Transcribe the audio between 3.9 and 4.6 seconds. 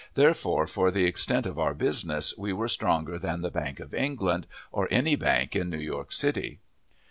England,